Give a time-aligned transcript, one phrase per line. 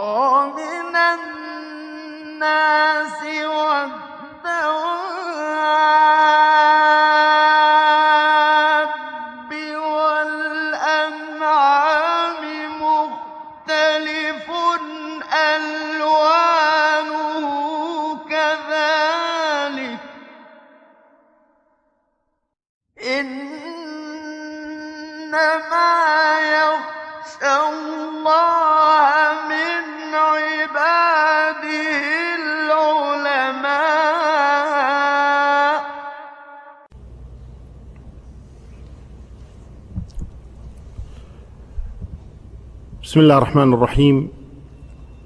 [0.00, 0.96] ومن
[2.36, 4.09] الناس والدواب
[43.10, 44.28] بسم الله الرحمن الرحيم.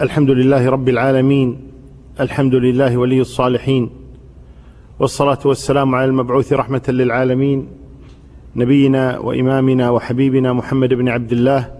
[0.01, 1.71] الحمد لله رب العالمين.
[2.21, 3.91] الحمد لله ولي الصالحين.
[4.99, 7.69] والصلاة والسلام على المبعوث رحمة للعالمين.
[8.57, 11.75] نبينا وإمامنا وحبيبنا محمد بن عبد الله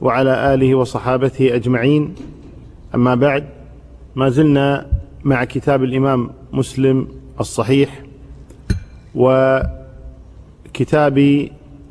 [0.00, 2.14] وعلى آله وصحابته أجمعين.
[2.94, 3.48] أما بعد
[4.16, 4.86] ما زلنا
[5.24, 7.08] مع كتاب الإمام مسلم
[7.40, 8.02] الصحيح
[9.14, 11.18] وكتاب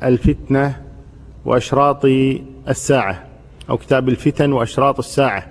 [0.02, 0.76] الفتنة
[1.44, 2.04] وأشراط
[2.68, 3.27] الساعة.
[3.70, 5.46] أو كتاب الفتن وأشراط الساعة.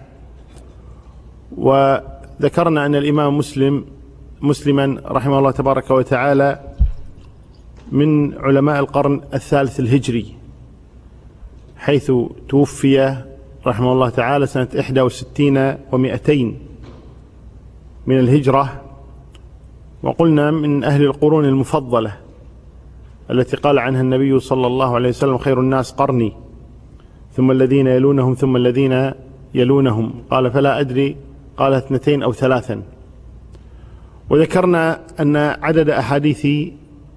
[1.58, 3.86] وذكرنا أن الإمام مسلم
[4.42, 6.60] مسلما رحمه الله تبارك وتعالى
[7.92, 10.36] من علماء القرن الثالث الهجري
[11.78, 12.12] حيث
[12.50, 13.24] توفي
[13.68, 16.60] رحمه الله تعالى سنة 61 ومئتين
[18.08, 18.82] من الهجرة.
[20.04, 22.18] وقلنا من أهل القرون المفضلة
[23.32, 26.34] التي قال عنها النبي صلى الله عليه وسلم خير الناس قرني.
[27.38, 29.12] ثم الذين يلونهم ثم الذين
[29.54, 30.14] يلونهم.
[30.32, 31.16] قال فلا أدري.
[31.58, 32.84] قال اثنتين أو ثلاثا.
[34.30, 36.48] وذكرنا أن عدد أحاديث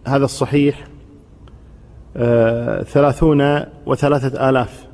[0.07, 0.87] هذا الصحيح
[2.17, 4.87] آه، ثلاثون وثلاثة آلاف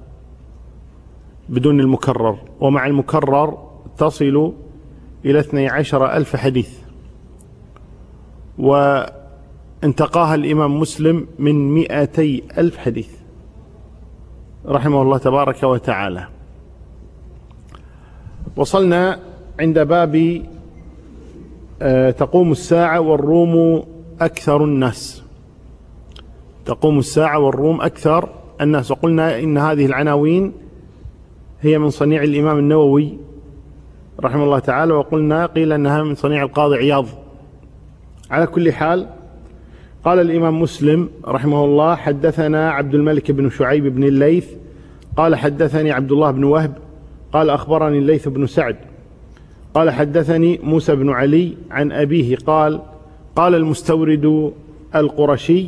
[1.48, 2.38] بدون المكرر.
[2.60, 3.58] ومع المكرر
[3.98, 4.52] تصل
[5.24, 6.70] إلى اثني عشر ألف حديث.
[8.58, 13.15] وانتقاها الإمام مسلم من مئتي ألف حديث.
[14.68, 16.26] رحمه الله تبارك وتعالى.
[18.56, 19.18] وصلنا
[19.60, 20.42] عند باب
[21.82, 23.84] آه، تقوم الساعة والروم
[24.20, 25.22] أكثر الناس.
[26.64, 28.28] تقوم الساعة والروم أكثر
[28.60, 28.90] الناس.
[28.90, 30.52] وقلنا إن هذه العناوين
[31.60, 33.18] هي من صنيع الإمام النووي
[34.20, 34.92] رحمه الله تعالى.
[34.94, 37.06] وقلنا قيل أنها من صنيع القاضي عياض.
[38.30, 39.08] على كل حال
[40.06, 44.46] قال الإمام مسلم رحمه الله حدثنا عبد الملك بن شعيب بن الليث
[45.16, 46.78] قال حدثني عبد الله بن وهب
[47.32, 48.76] قال أخبرني الليث بن سعد.
[49.74, 52.80] قال حدثني موسى بن علي عن أبيه قال
[53.36, 54.52] قال المستورد
[54.94, 55.66] القرشي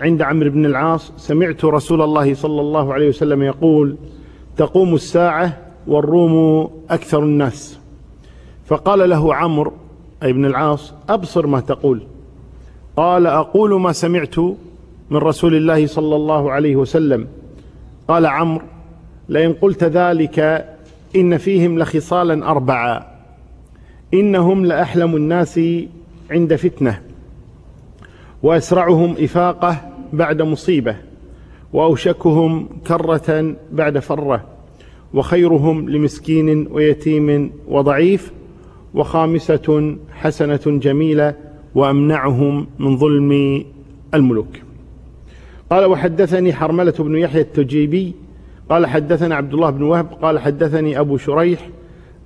[0.00, 3.96] عند عمرو بن العاص سمعت رسول الله صلى الله عليه وسلم يقول
[4.56, 5.56] تقوم الساعة
[5.86, 7.78] والروم أكثر الناس
[8.66, 9.72] فقال له عمرو
[10.22, 12.02] أي بن العاص أبصر ما تقول
[12.98, 14.38] قال أقول ما سمعت
[15.10, 17.26] من رسول الله صلى الله عليه وسلم.
[18.08, 18.64] قال عمرو
[19.28, 20.66] لئن قلت ذلك
[21.16, 23.06] إن فيهم لخصالا أربعة.
[24.14, 25.60] إنهم لأحلم الناس
[26.30, 27.00] عند فتنة
[28.42, 29.76] وأسرعهم إفاقة
[30.12, 30.96] بعد مصيبة
[31.72, 34.44] وأوشكهم كرة بعد فرة
[35.14, 38.32] وخيرهم لمسكين ويتيم وضعيف
[38.94, 43.64] وخامسة حسنة جميلة وأمنعهم من ظلم
[44.14, 44.68] الملوك.
[45.70, 48.14] قال وحدثني حرملة بن يحيى التجيبي
[48.70, 51.68] قال حدثنا عبد الله بن وهب قال حدثني أبو شريح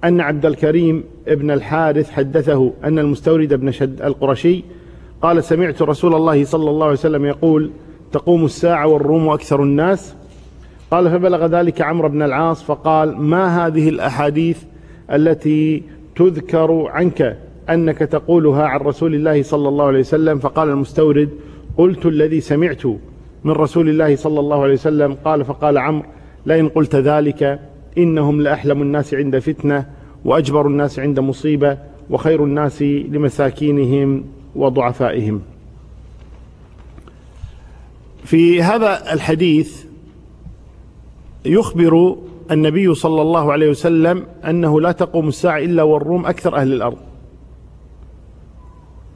[0.04, 4.64] أن عبد الكريم ابن الحارث حدثه أن المستورد بن شد القرشي
[5.22, 7.70] قال سمعت رسول الله صلى الله عليه وسلم يقول
[8.12, 10.14] تقوم الساعة والروم أكثر الناس؟
[10.90, 14.62] قال فبلغ ذلك عمرو بن العاص فقال ما هذه الأحاديث
[15.12, 15.82] التي
[16.16, 17.38] تذكر عنك؟
[17.70, 21.28] أنك تقولها عن رسول الله صلى الله عليه وسلم فقال المستورد
[21.78, 22.86] قلت الذي سمعت
[23.44, 25.14] من رسول الله صلى الله عليه وسلم.
[25.24, 26.06] قال فقال عمرو
[26.46, 27.60] لئن قلت ذلك
[27.98, 29.86] إنهم لأحلم الناس عند فتنة
[30.24, 31.78] وأجبر الناس عند مصيبة
[32.10, 34.24] وخير الناس لمساكينهم
[34.56, 35.40] وضعفائهم.
[38.24, 39.84] في هذا الحديث
[41.44, 42.16] يخبر
[42.50, 47.11] النبي صلى الله عليه وسلم أنه لا تقوم الساعة إلا والروم أكثر أهل الأرض.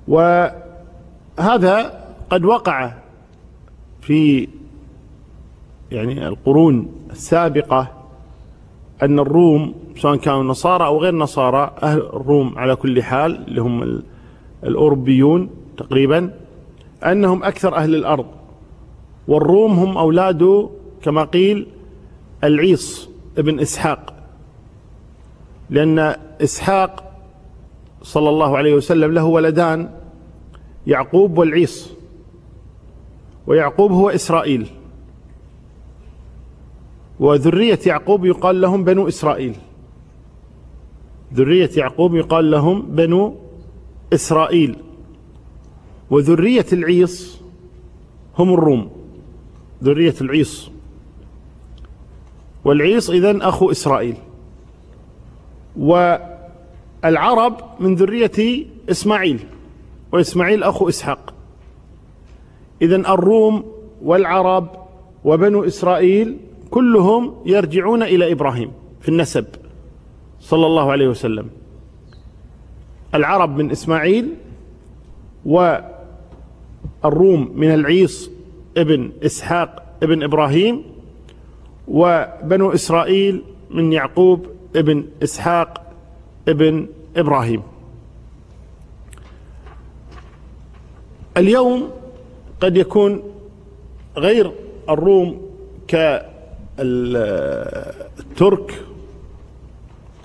[0.08, 2.93] وهذا قد وقع
[4.00, 4.49] في
[5.93, 7.93] يعني القرون السابقة
[9.03, 14.03] أن الروم سواء كانوا نصارى أو غير نصارى أهل الروم على كل حال اللي هم
[14.64, 16.31] الأوروبيون تقريبا
[17.05, 18.26] أنهم أكثر أهل الأرض.
[19.29, 20.69] والروم هم أولاد
[21.02, 21.67] كما قيل
[22.44, 24.14] العيص ابن إسحاق.
[25.70, 27.12] لأن إسحاق
[28.02, 29.91] صلى الله عليه وسلم له ولدان
[30.87, 31.93] يعقوب والعيص
[33.47, 34.67] ويعقوب هو إسرائيل.
[37.21, 39.56] وذرية يعقوب يقال لهم بنو إسرائيل.
[41.35, 43.35] ذرية يعقوب يقال لهم بنو
[44.12, 44.77] إسرائيل.
[46.11, 47.41] وذرية العيص
[48.38, 48.91] هم الروم.
[49.85, 50.71] ذرية العيص
[52.65, 54.17] والعيص إذن أخو إسرائيل.
[55.77, 59.41] والعرب من ذرية إسماعيل.
[60.17, 61.35] وإسماعيل أخو إسحاق.
[62.83, 63.65] إذن الروم
[64.03, 64.69] والعرب
[65.25, 66.37] وبنو إسرائيل
[66.71, 69.47] كلهم يرجعون إلى إبراهيم في النسب
[70.41, 71.49] صلى الله عليه وسلم.
[73.15, 74.35] العرب من إسماعيل
[75.45, 75.93] والروم
[77.55, 78.31] من العيص
[78.77, 80.83] ابن إسحاق ابن إبراهيم
[81.89, 84.47] وبنو إسرائيل من يعقوب
[84.77, 85.93] ابن إسحاق
[86.49, 86.87] ابن
[87.17, 87.62] إبراهيم.
[91.37, 91.91] اليوم
[92.61, 93.23] قد يكون
[94.17, 94.53] غير
[94.88, 95.50] الروم
[95.88, 96.85] كالترك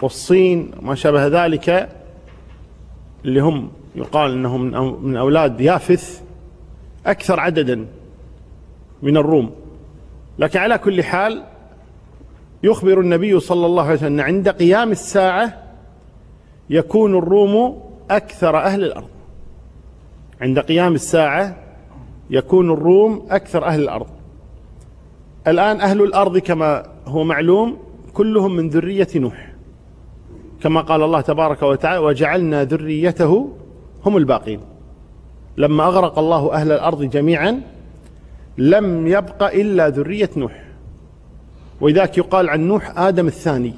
[0.02, 1.90] والصين وما شابه ذلك
[3.26, 4.62] اللي هم يقال إنهم
[5.06, 6.22] من أولاد يافث
[7.06, 7.86] أكثر عددا
[9.02, 9.52] من الروم.
[10.40, 11.44] لكن على كل حال
[12.64, 15.64] يخبر النبي صلى الله عليه وسلم أن عند قيام الساعة
[16.70, 17.82] يكون الروم
[18.12, 19.08] أكثر أهل الأرض.
[20.42, 21.56] عند قيام الساعة
[22.30, 24.08] يكون الروم أكثر أهل الأرض.
[25.48, 27.78] الآن أهل الأرض كما هو معلوم
[28.14, 29.54] كلهم من ذرية نوح.
[30.62, 33.50] كما قال الله تبارك وتعالى وجعلنا ذريته
[34.06, 34.60] هم الباقين.
[35.58, 37.62] لما أغرق الله أهل الأرض جميعا
[38.58, 40.64] لم يبق إلا ذرية نوح.
[41.82, 43.74] ولذلك يقال عن نوح آدم الثاني.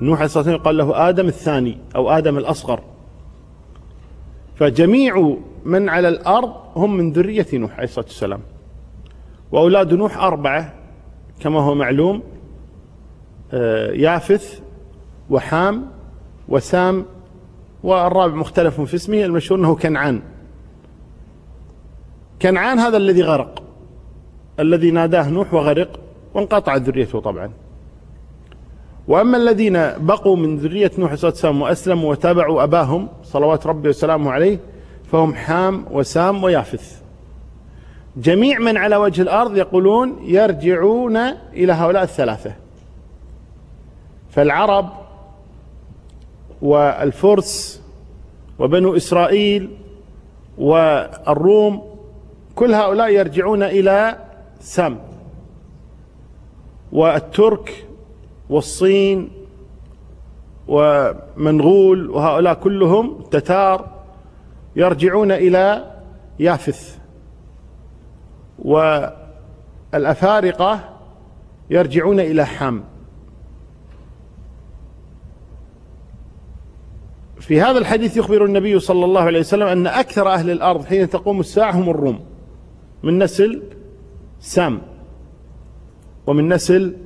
[0.00, 2.80] نوح عليه الصلاة والسلام يقال له آدم الثاني أو آدم الأصغر.
[4.60, 8.40] فجميع من على الأرض هم من ذرية نوح عليه الصلاة والسلام.
[9.52, 10.74] وأولاد نوح أربعة
[11.40, 12.22] كما هو معلوم
[13.52, 14.60] آه، يافث
[15.30, 15.86] وحام
[16.48, 17.04] وسام
[17.82, 20.22] والرابع مختلف في اسمه المشهور أنه كنعان.
[22.42, 23.62] كنعان هذا الذي غرق
[24.60, 26.00] الذي ناداه نوح وغرق
[26.34, 27.50] وانقطعت ذريته طبعا.
[29.10, 34.58] وأما الذين بقوا من ذرية نوح عليه السلام وأسلموا وتابعوا أباهم صلوات ربي وسلامه عليه
[35.12, 37.02] فهم حام وسام ويافث.
[38.16, 41.16] جميع من على وجه الأرض يقولون يرجعون
[41.52, 42.52] إلى هؤلاء الثلاثة.
[44.30, 44.88] فالعرب
[46.62, 47.82] والفرس
[48.58, 49.70] وبنو إسرائيل
[50.58, 51.82] والروم
[52.54, 54.18] كل هؤلاء يرجعون إلى
[54.60, 54.98] سام.
[56.92, 57.86] والترك
[58.50, 59.30] والصين
[60.68, 64.02] ومنغول وهؤلاء كلهم تتار
[64.76, 65.90] يرجعون إلى
[66.38, 66.98] يافث.
[69.92, 70.80] والأفارقة
[71.70, 72.84] يرجعون إلى حام
[77.40, 81.40] في هذا الحديث يخبر النبي صلى الله عليه وسلم أن أكثر أهل الأرض حين تقوم
[81.40, 82.20] الساعة هم الروم.
[83.02, 83.62] من نسل
[84.40, 84.82] سام.
[86.26, 86.96] ومن نسل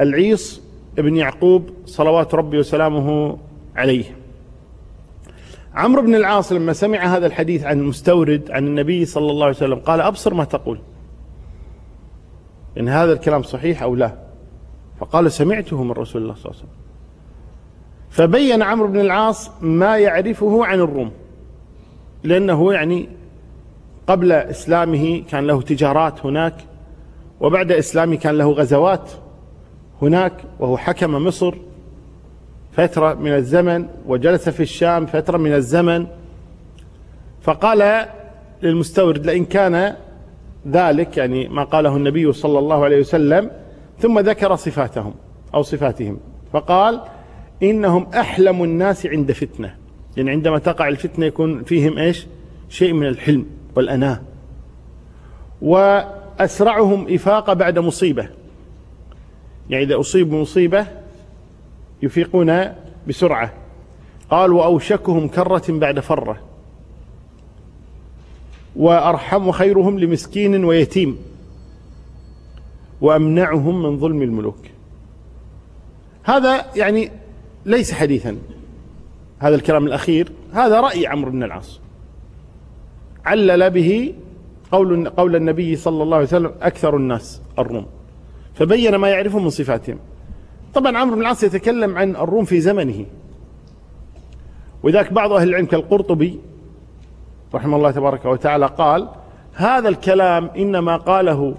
[0.00, 0.59] العيص
[0.98, 3.38] ابن يعقوب صلوات ربي وسلامه
[3.76, 4.04] عليه.
[5.74, 9.78] عمرو بن العاص لما سمع هذا الحديث عن المستورد عن النبي صلى الله عليه وسلم
[9.78, 10.78] قال أبصر ما تقول.
[12.78, 14.14] إن هذا الكلام صحيح أو لا؟
[15.00, 16.80] فقال سمعته من رسول الله صلى الله عليه وسلم.
[18.10, 21.12] فبين عمرو بن العاص ما يعرفه عن الروم
[22.24, 23.08] لأنه يعني
[24.06, 26.54] قبل إسلامه كان له تجارات هناك
[27.40, 29.10] وبعد إسلامه كان له غزوات
[30.02, 31.54] هناك وهو حكم مصر
[32.72, 36.06] فترة من الزمن وجلس في الشام فترة من الزمن.
[37.42, 38.06] فقال
[38.62, 39.94] للمستورد لئن كان
[40.68, 43.50] ذلك يعني ما قاله النبي صلى الله عليه وسلم
[43.98, 45.14] ثم ذكر صفاتهم
[45.54, 46.18] أو صفاتهم.
[46.52, 47.00] فقال
[47.62, 49.74] إنهم أحلم الناس عند فتنة.
[50.16, 52.26] يعني عندما تقع الفتنة يكون فيهم إيش؟
[52.68, 54.20] شيء من الحلم والأناة.
[55.62, 58.28] وأسرعهم إفاقة بعد مصيبة.
[59.70, 60.86] يعني إذا أصيب بمصيبة
[62.02, 62.74] يفيقون
[63.08, 63.52] بسرعة.
[64.30, 66.40] قال وأوشكهم كرة بعد فرة.
[68.76, 71.18] وأرحم خيرهم لمسكين ويتيم.
[73.00, 74.58] وأمنعهم من ظلم الملوك.
[76.24, 77.10] هذا يعني
[77.66, 78.36] ليس حديثا.
[79.38, 80.32] هذا الكلام الأخير.
[80.52, 81.80] هذا رأي عمرو بن العاص.
[83.24, 84.14] علل به
[84.72, 87.86] قول قول النبي صلى الله عليه وسلم أكثر الناس الروم.
[88.60, 89.98] فبين ما يعرفه من صفاتهم.
[90.74, 93.06] طبعا عمرو بن العاص يتكلم عن الروم في زمنه.
[94.82, 96.40] وذاك بعض أهل العلم كالقرطبي
[97.54, 99.08] رحمه الله تبارك وتعالى قال
[99.52, 101.54] هذا الكلام إنما قاله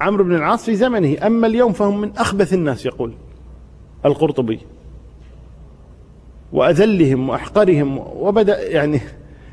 [0.00, 2.86] عمرو بن العاص في زمنه أما اليوم فهم من أخبث الناس.
[2.86, 3.12] يقول
[4.04, 4.60] القرطبي.
[6.52, 9.00] وأذلهم وأحقرهم وبدأ يعني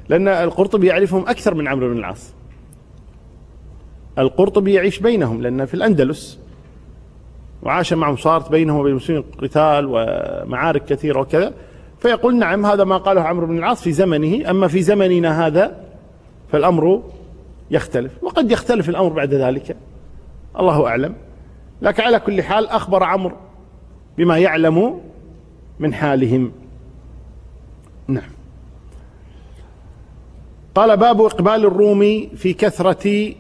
[0.10, 2.34] لأن القرطبي يعرفهم أكثر من عمرو بن العاص.
[4.20, 6.45] القرطبي يعيش بينهم لأن في الأندلس
[7.66, 11.54] وعاش معهم صارت بينهم وبين المسلمين قتال ومعارك كثيرة وكذا.
[12.00, 14.50] فيقول نعم هذا ما قاله عمرو بن العاص في زمنه.
[14.50, 15.86] أما في زمننا هذا
[16.52, 17.04] فالأمر
[17.72, 19.78] يختلف وقد يختلف الأمر بعد ذلك
[20.60, 21.16] الله أعلم.
[21.82, 23.36] لكن على كل حال أخبر عمرو
[24.18, 25.00] بما يعلم
[25.80, 26.52] من حالهم.
[28.08, 28.30] نعم.
[30.76, 33.34] قال باب إقبال الروم في كثرة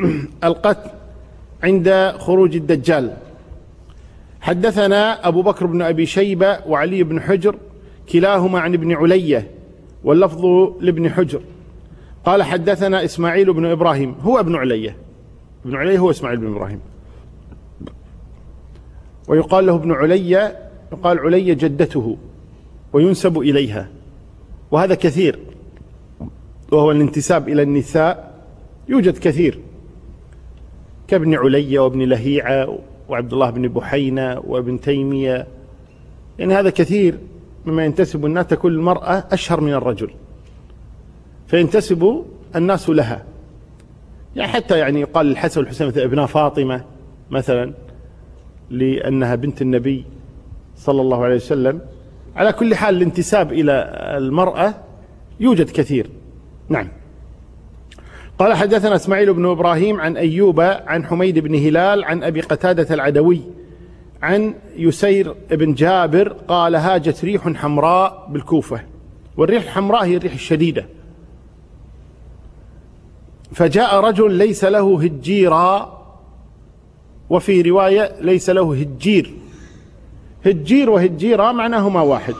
[0.44, 1.01] القتل.
[1.62, 3.16] عند خروج الدجال.
[4.40, 7.56] حدثنا أبو بكر بن أبي شيبة وعلي بن حجر
[8.12, 9.50] كلاهما عن ابن علية
[10.04, 10.44] واللفظ
[10.80, 11.40] لابن حجر.
[12.24, 14.96] قال حدثنا إسماعيل بن إبراهيم هو ابن علية.
[15.64, 16.80] ابن علية هو إسماعيل بن إبراهيم.
[19.28, 20.58] ويقال له ابن علية
[20.92, 22.16] يقال علية جدته
[22.92, 23.88] وينسب إليها.
[24.70, 25.38] وهذا كثير.
[26.72, 28.34] وهو الانتساب إلى النساء
[28.88, 29.58] يوجد كثير.
[31.12, 32.78] كابن علية وابن لهيعة
[33.08, 35.46] وعبد الله بن بحينة وابن تيمية؟
[36.38, 37.18] يعني هذا كثير
[37.66, 40.10] مما ينتسب الناس تكون المرأة أشهر من الرجل.
[41.46, 42.24] فينتسب
[42.56, 43.24] الناس لها.
[44.36, 46.84] يعني حتى يعني يقال الحسن والحسين مثل ابناء فاطمة
[47.30, 47.72] مثلا
[48.70, 50.04] لأنها بنت النبي
[50.76, 51.80] صلى الله عليه وسلم.
[52.36, 53.72] على كل حال الانتساب إلى
[54.18, 54.74] المرأة
[55.40, 56.10] يوجد كثير.
[56.68, 56.88] نعم.
[58.42, 63.40] قال حدثنا إسماعيل بن إبراهيم عن أيوب عن حميد بن هلال عن أبي قتادة العدوي
[64.22, 68.80] عن يسير بن جابر قال هاجت ريح حمراء بالكوفة
[69.36, 70.86] والريح الحمراء هي الريح الشديدة.
[73.52, 76.02] فجاء رجل ليس له هجيرا
[77.30, 79.34] وفي رواية ليس له هجير.
[80.46, 82.34] هجير وهجيرا معناهما واحد.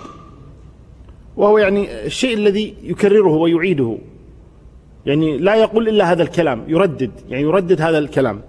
[1.37, 3.99] وهو يعني الشيء الذي يكرره ويعيده.
[5.07, 8.41] يعني لا يقول إلا هذا الكلام يردد يعني يردد هذا الكلام.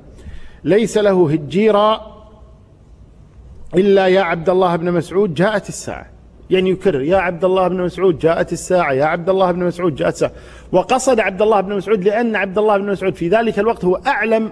[0.63, 2.13] ليس له هجيرا
[3.75, 6.05] إلا يا عبد الله بن مسعود جاءت الساعة.
[6.49, 10.13] يعني يكرر يا عبد الله بن مسعود جاءت الساعة يا عبد الله بن مسعود جاءت
[10.13, 10.31] الساعة.
[10.71, 14.51] وقصد عبد الله بن مسعود لأن عبد الله بن مسعود في ذلك الوقت هو أعلم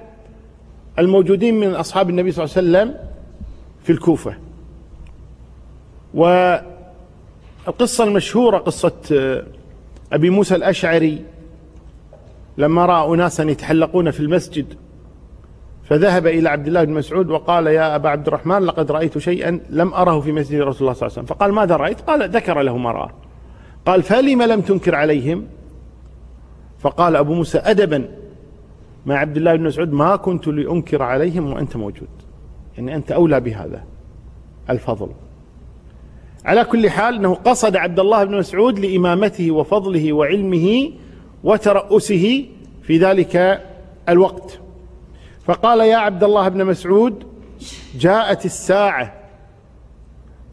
[1.00, 2.96] الموجودين من أصحاب النبي صلى الله عليه وسلم
[3.84, 4.36] في الكوفة.
[6.14, 6.64] والقصة
[8.04, 8.94] المشهورة قصة
[10.14, 11.22] أبي موسى الأشعري
[12.62, 14.74] لما راى اناسا يتحلقون في المسجد
[15.84, 19.94] فذهب إلى عبد الله بن مسعود وقال يا أبا عبد الرحمن لقد رأيت شيئا لم
[19.94, 22.78] أره في مسجد رسول الله صلى الله عليه وسلم فقال ماذا رأيت؟ قال ذكر له
[22.78, 23.12] ما راه
[23.86, 25.46] قال فلم لم تنكر عليهم؟
[26.80, 28.08] فقال أبو موسى ادبا
[29.06, 32.10] مع عبد الله بن مسعود ما كنت لأنكر عليهم وأنت موجود
[32.78, 33.84] يعني أنت أولى بهذا
[34.70, 35.10] الفضل
[36.46, 40.92] على كل حال إنه قصد عبد الله بن مسعود لإمامته وفضله وعلمه
[41.44, 42.46] وترأسه
[42.84, 43.62] في ذلك
[44.10, 44.60] الوقت.
[45.46, 47.24] فقال يا عبد الله بن مسعود
[47.96, 49.14] جاءت الساعة.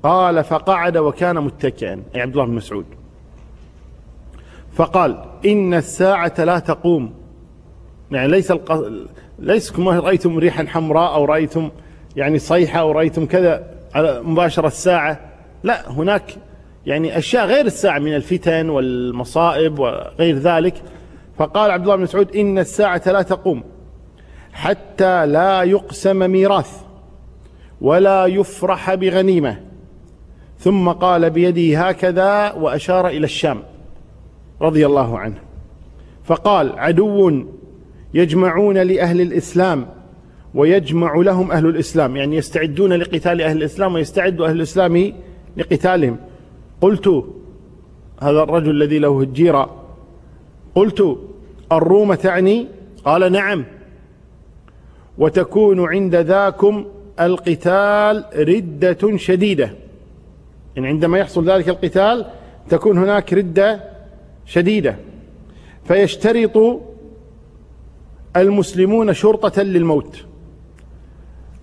[0.02, 2.02] قال فقعد وكان متكئا.
[2.14, 2.87] أي عبد الله بن مسعود.
[4.75, 7.14] فقال إن الساعة لا تقوم.
[8.11, 8.92] يعني ليس الق...
[9.38, 11.71] ليس كما رأيتم ريحا حمراء أو رأيتم
[12.16, 15.21] يعني صيحة أو رأيتم كذا على مباشرة الساعة.
[15.62, 16.37] لا هناك
[16.88, 20.75] يعني أشياء غير الساعة من الفتن والمصائب وغير ذلك.
[21.37, 23.62] فقال عبد الله بن مسعود إن الساعة لا تقوم
[24.52, 26.71] حتى لا يقسم ميراث
[27.80, 29.57] ولا يفرح بغنيمة.
[30.59, 33.62] ثم قال بيده هكذا وأشار إلى الشام
[34.61, 35.38] رضي الله عنه.
[36.25, 37.45] فقال عدو
[38.14, 39.87] يجمعون لأهل الإسلام
[40.54, 45.12] ويجمع لهم أهل الإسلام يعني يستعدون لقتال أهل الإسلام ويستعد أهل الإسلام
[45.57, 46.16] لقتالهم.
[46.81, 47.25] قلت
[48.23, 49.85] هذا الرجل الذي له الجيرة.
[50.75, 51.19] قلت
[51.73, 52.67] الروم تعني؟
[53.05, 53.65] قال نعم.
[55.19, 56.85] وتكون عند ذاكم
[57.21, 59.73] القتال ردة شديدة.
[60.77, 62.27] يعني عندما يحصل ذلك القتال
[62.69, 63.85] تكون هناك ردة
[64.47, 64.97] شديدة.
[65.85, 66.81] فيشترط
[68.37, 70.25] المسلمون شرطة للموت.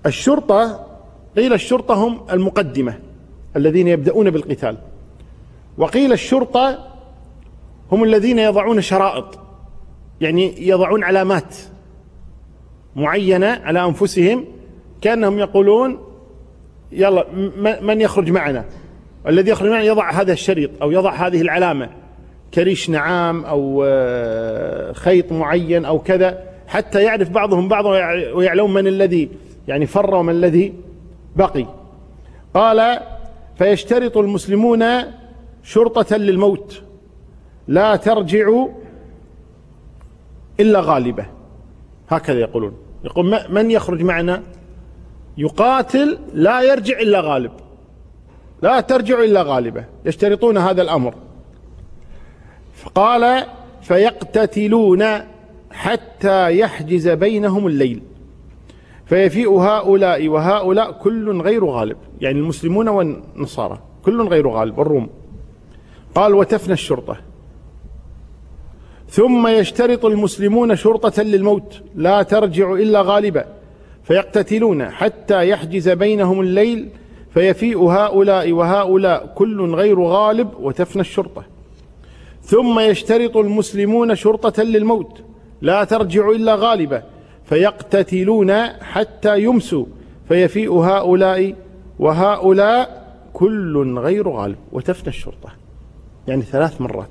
[0.05, 0.87] الشرطة
[1.35, 2.99] قيل الشرطة هم المقدمة
[3.55, 4.77] الذين يبدأون بالقتال.
[5.77, 6.87] وقيل الشرطة
[7.91, 9.39] هم الذين يضعون شرائط
[10.21, 11.55] يعني يضعون علامات
[12.95, 14.45] معينة على أنفسهم
[15.01, 15.99] كأنهم يقولون
[16.91, 17.25] يلا
[17.81, 18.65] من يخرج معنا؟
[19.27, 21.89] الذي يخرج معنا يضع هذا الشريط أو يضع هذه العلامة
[22.53, 27.89] كريش نعام أو آه، خيط معين أو كذا حتى يعرف بعضهم بعضا
[28.33, 29.29] ويعلم من الذي
[29.67, 30.73] يعني فر ومن الذي
[31.35, 31.65] بقي.
[32.53, 32.99] قال
[33.57, 34.83] فيشترط المسلمون
[35.65, 36.81] شرطة للموت.
[37.67, 38.65] لا ترجع
[40.59, 41.25] إلا غالبة.
[42.09, 42.73] هكذا يقولون.
[43.03, 44.43] يقول من يخرج معنا؟
[45.37, 47.51] يقاتل لا يرجع إلا غالب.
[48.61, 49.85] لا ترجع إلا غالبة.
[50.05, 51.15] يشترطون هذا الأمر.
[52.75, 53.45] فقال
[53.81, 55.03] فيقتتلون
[55.71, 58.01] حتى يحجز بينهم الليل.
[59.05, 61.97] فيفيء هؤلاء وهؤلاء كل غير غالب.
[62.21, 64.79] يعني المسلمون والنصارى كل غير غالب.
[64.79, 65.09] الروم
[66.15, 67.17] قال وتفنى الشرطة.
[69.09, 73.45] ثم يشترط المسلمون شرطة للموت لا ترجع إلا غالبا
[74.03, 76.89] فيقتتلون حتى يحجز بينهم الليل
[77.33, 81.43] فيفيء هؤلاء وهؤلاء كل غير غالب وتفنى الشرطة.
[82.43, 85.21] ثم يشترط المسلمون شرطة للموت
[85.61, 87.03] لا ترجع إلا غالبة
[87.45, 89.85] فيقتتلون حتى يمسوا
[90.27, 91.55] فيفيء هؤلاء
[91.99, 95.54] وهؤلاء كل غير غالب وتفنى الشرطة.
[96.27, 97.09] يعني ثلاث مرات.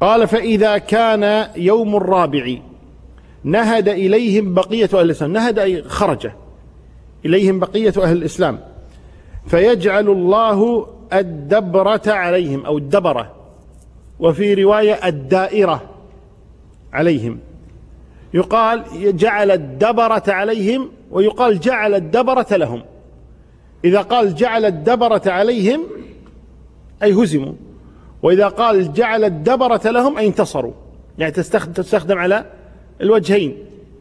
[0.00, 2.56] قال فإذا كان يوم الرابع
[3.44, 6.30] نهد إليهم بقية أهل الإسلام نهد أي خرج
[7.24, 8.60] إليهم بقية أهل الإسلام
[9.46, 13.32] فيجعل الله الدبرة عليهم أو الدبرة
[14.20, 15.82] وفي رواية الدائرة
[16.92, 17.38] عليهم.
[18.34, 18.84] يقال
[19.16, 22.82] جعل الدبرة عليهم ويقال جعل الدبرة لهم.
[23.84, 25.86] إذا قال جعل الدبرة عليهم
[27.02, 27.52] أي هزموا.
[28.22, 30.72] وإذا قال جعل الدبرة لهم أي انتصروا.
[31.18, 32.44] يعني تستخدم, على
[33.00, 33.56] الوجهين.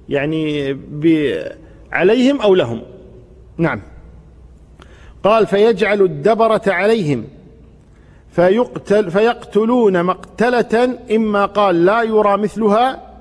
[0.09, 0.73] يعني
[1.91, 2.81] عليهم أو لهم.
[3.57, 3.81] نعم.
[5.23, 7.23] قال فيجعل الدبرة عليهم.
[8.31, 13.11] فيقتل فيقتلون مقتلة إما قال لا يرى مثلها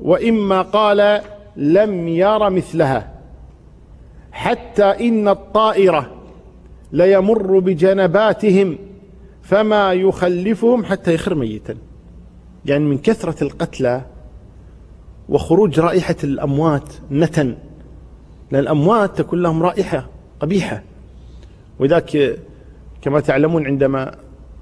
[0.00, 1.20] وإما قال
[1.56, 3.14] لم ير مثلها.
[4.32, 6.10] حتى إن الطائرة
[6.92, 8.78] ليمر بجنباتهم.
[9.48, 11.74] فما يخلفهم حتى يخر ميتا.
[12.64, 14.02] يعني من كثرة القتلى
[15.28, 17.54] وخروج رائحة الأموات نتن
[18.50, 20.08] لأن الأموات تكون لهم رائحة
[20.40, 20.82] قبيحة.
[21.78, 22.38] وذاك
[23.02, 24.14] كما تعلمون عندما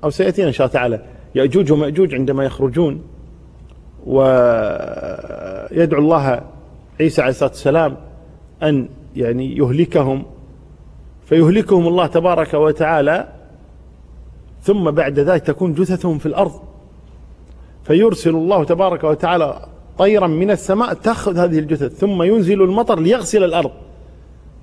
[0.05, 1.03] أو سيأتينا إن شاء الله تعالى
[1.35, 3.03] يأجوج ومأجوج عندما يخرجون.
[4.07, 6.42] ويدعو الله
[7.01, 7.96] عيسى عليه الصلاة والسلام
[8.62, 10.25] أن يعني يهلكهم.
[11.25, 13.36] فيهلكهم الله تبارك وتعالى
[14.66, 16.61] ثم بعد ذلك تكون جثثهم في الأرض.
[17.85, 19.66] فيرسل الله تبارك وتعالى
[19.98, 23.70] طيرا من السماء تأخذ هذه الجثث ثم ينزل المطر ليغسل الأرض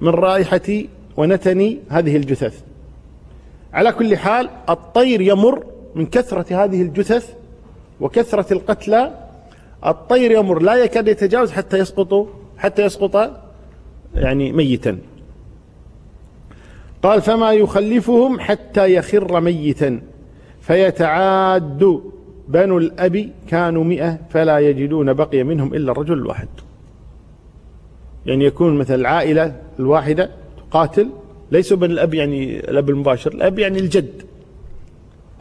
[0.02, 0.84] من رائحة
[1.18, 2.62] ونتن هذه الجثث.
[3.74, 5.64] على كل حال الطير يمر
[5.96, 7.34] من كثرة هذه الجثث
[8.02, 9.12] وكثرة القتلى.
[9.86, 13.32] الطير يمر لا يكاد يتجاوز حتى يسقط حتى يسقط
[14.16, 14.98] يعني ميتا.
[17.04, 20.02] قال فما يخلفهم حتى يخر ميتا
[20.62, 22.02] فيتعاد
[22.48, 26.48] بنو الأب كانوا مئة فلا يجدون بقي منهم إلا الرجل الواحد.
[28.26, 31.10] يعني يكون مثل العائلة الواحدة تقاتل
[31.52, 34.24] ليسوا بن الأب يعني الأب المباشر الأب يعني الجد.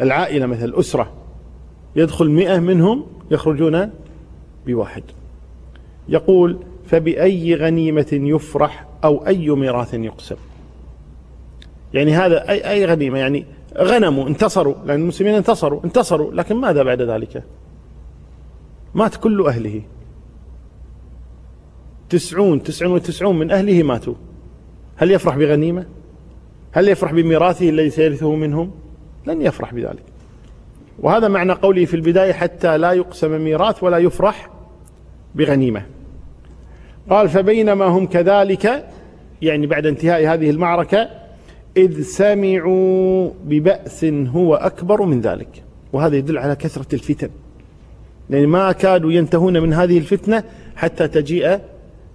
[0.00, 1.12] العائلة مثل الأسرة
[1.96, 3.90] يدخل مئة منهم يخرجون
[4.66, 5.02] بواحد.
[6.08, 10.36] يقول فبأي غنيمة يفرح أو أي ميراث يقسم؟
[11.94, 13.46] يعني هذا أي, أي غنيمة يعني
[13.78, 17.44] غنموا انتصروا لأن المسلمين انتصروا انتصروا لكن ماذا بعد ذلك؟
[18.94, 19.82] مات كل أهله.
[22.08, 24.14] تسعون تسعون وتسعون من أهله ماتوا.
[24.96, 25.86] هل يفرح بغنيمة؟
[26.72, 28.70] هل يفرح بميراثه الذي سيرثه منهم؟
[29.26, 30.02] لن يفرح بذلك.
[30.98, 34.50] وهذا معنى قوله في البداية حتى لا يقسم ميراث ولا يفرح
[35.34, 35.86] بغنيمة.
[37.10, 38.88] قال فبينما هم كذلك
[39.42, 41.21] يعني بعد انتهاء هذه المعركة
[41.76, 45.62] إذ سمعوا ببأس هو أكبر من ذلك.
[45.92, 47.30] وهذا يدل على كثرة الفتن.
[48.30, 50.44] يعني ما كادوا ينتهون من هذه الفتنة
[50.76, 51.60] حتى تجيء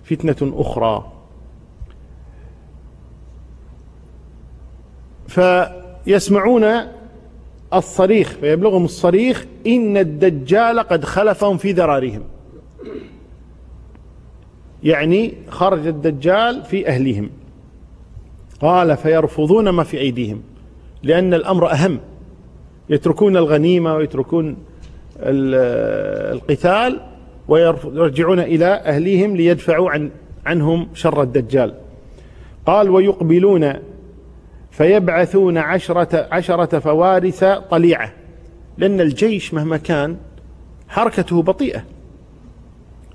[0.03, 1.11] فتنة أخرى.
[5.27, 6.65] فيسمعون
[7.73, 12.23] الصريخ فيبلغهم الصريخ إن الدجال قد خلفهم في ذرارهم.
[14.83, 17.29] يعني خرج الدجال في أهلهم.
[18.61, 20.41] قال فيرفضون ما في أيديهم
[21.03, 21.99] لأن الأمر أهم.
[22.89, 24.57] يتركون الغنيمة ويتركون
[25.19, 26.99] القتال
[27.47, 30.11] ويرجعون إلى أهليهم ليدفعوا عن
[30.45, 31.73] عنهم شر الدجال.
[32.65, 33.73] قال ويقبلون
[34.71, 38.13] فيبعثون عشرة, عشرة فوارس طليعة
[38.77, 40.17] لأن الجيش مهما كان
[40.89, 41.83] حركته بطيئة.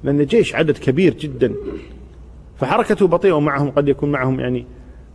[0.04, 1.54] لأن الجيش عدد كبير جدا
[2.56, 4.66] فحركته بطيئة ومعهم قد يكون معهم يعني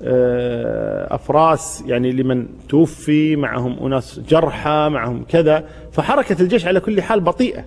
[0.02, 5.64] آه، أفراس يعني لمن توفي معهم أناس جرحى معهم كذا.
[5.92, 7.66] فحركة الجيش على كل حال بطيئة.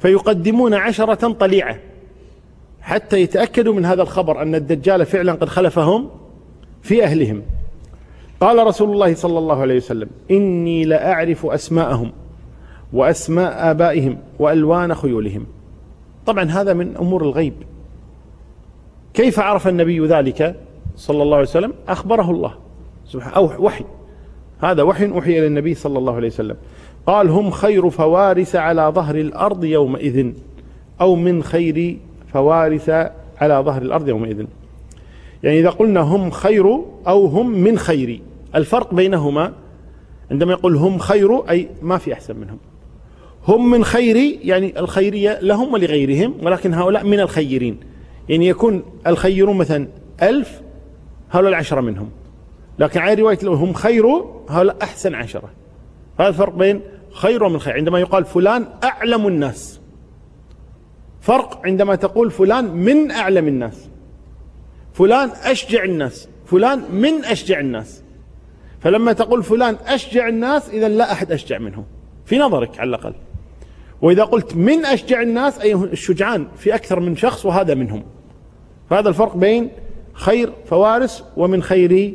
[0.00, 1.78] فيقدمون عشرة طليعة.
[2.80, 6.10] حتى يتأكدوا من هذا الخبر أن الدجال فعلا قد خلفهم
[6.82, 7.42] في أهلهم.
[8.40, 12.12] قال رسول الله صلى الله عليه وسلم إني لأعرف أسماءهم
[12.92, 15.46] وأسماء آبائهم وألوان خيولهم.
[16.26, 17.54] طبعا هذا من أمور الغيب.
[19.14, 20.67] كيف عرف النبي ذلك؟
[20.98, 22.54] صلى الله عليه وسلم أخبره الله.
[23.06, 23.84] سبحانه أو وحي.
[24.60, 26.56] هذا وحي أوحي إلى النبي صلى الله عليه وسلم.
[27.06, 30.32] قال هم خير فوارس على ظهر الأرض يومئذ
[31.00, 31.98] أو من خير
[32.32, 32.90] فوارس
[33.40, 34.44] على ظهر الأرض يومئذ.
[35.42, 38.20] يعني إذا قلنا هم خير أو هم من خير
[38.54, 39.52] الفرق بينهما
[40.30, 42.58] عندما يقول هم خير أي ما في أحسن منهم.
[43.48, 47.80] هم من خير يعني الخيرية لهم ولغيرهم ولكن هؤلاء من الخيرين.
[48.28, 49.88] يعني يكون الخيرون مثلا
[50.22, 50.60] ألف
[51.30, 52.10] هؤلاء العشرة منهم.
[52.78, 54.06] لكن على رواية هم خير
[54.48, 55.50] هؤلاء أحسن عشرة.
[56.20, 56.80] هذا الفرق بين
[57.12, 57.74] خير ومن خير.
[57.74, 59.80] عندما يقال فلان أعلم الناس.
[61.20, 63.88] فرق عندما تقول فلان من أعلم الناس.
[64.92, 66.28] فلان أشجع الناس.
[66.46, 68.02] فلان من أشجع الناس.
[68.80, 71.84] فلما تقول فلان أشجع الناس إذا لا أحد أشجع منه
[72.24, 73.14] في نظرك على الأقل.
[74.02, 78.02] وإذا قلت من أشجع الناس أي الشجعان في أكثر من شخص وهذا منهم.
[78.90, 79.70] فهذا الفرق بين
[80.18, 82.14] خير فوارس ومن خير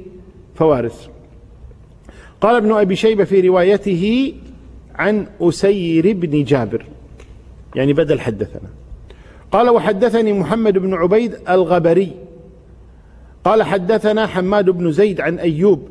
[0.56, 1.10] فوارس
[2.42, 4.34] قال ابن أبي شيبة في روايته
[4.96, 6.86] عن أسير بن جابر.
[7.76, 8.70] يعني بدل حدثنا.
[9.52, 12.12] قال وحدثني محمد بن عبيد الغبري.
[13.44, 15.88] قال حدثنا حماد بن زيد عن أيوب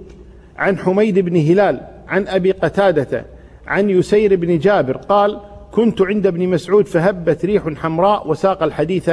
[0.56, 3.24] عن حميد بن هلال عن أبي قتادة
[3.66, 4.96] عن يسير بن جابر.
[4.96, 5.40] قال
[5.72, 9.10] كنت عند ابن مسعود فهبت ريح حمراء وساق الحديث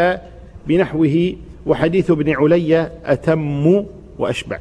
[0.68, 1.36] بنحوه
[1.70, 3.86] وحديث ابن علي أتم
[4.20, 4.60] وأشبع.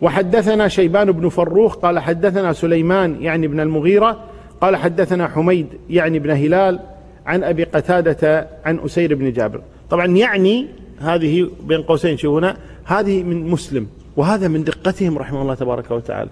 [0.00, 4.24] وحدثنا شيبان بن فروخ قال حدثنا سليمان يعني ابن المغيرة
[4.60, 6.80] قال حدثنا حميد يعني ابن هلال
[7.26, 9.60] عن أبي قتادة عن أسير بن جابر.
[9.90, 10.66] طبعا يعني
[11.00, 16.30] هذه بين قوسين شو هنا هذه من مسلم وهذا من دقتهم رحمه الله تبارك وتعالى.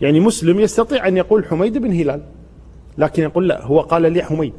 [0.00, 2.20] يعني مسلم يستطيع أن يقول حميد بن هلال
[2.98, 4.52] لكن يقول لا هو قال لي حميد.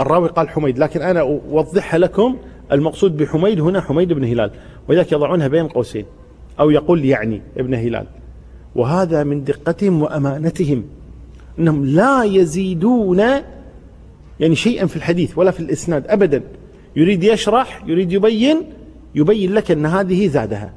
[0.00, 2.36] الراوي قال حميد لكن أنا أوضحها لكم
[2.72, 4.50] المقصود بحميد هنا حميد بن هلال
[4.88, 6.04] ولذلك يضعونها بين قوسين
[6.60, 8.06] أو يقول يعني ابن هلال.
[8.74, 10.84] وهذا من دقتهم وأمانتهم
[11.58, 13.18] أنهم لا يزيدون
[14.40, 16.42] يعني شيئا في الحديث ولا في الإسناد أبدا.
[16.96, 18.62] يريد يشرح يريد يبين
[19.14, 20.72] يبين لك أن هذه زادها.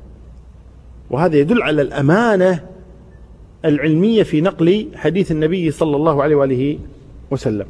[1.09, 2.65] وهذا يدل على الأمانة
[3.65, 6.79] العلمية في نقل حديث النبي صلى الله عليه وآله
[7.31, 7.65] وسلم.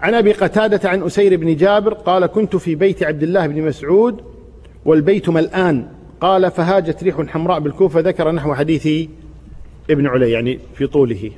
[0.00, 4.20] عن أبي قتادة عن أسير بن جابر قال كنت في بيت عبد الله بن مسعود
[4.84, 5.86] والبيت ملآن.
[6.20, 9.08] قال فهاجت ريح حمراء بالكوفة ذكر نحو حديث
[9.90, 11.30] ابن علي يعني في طوله.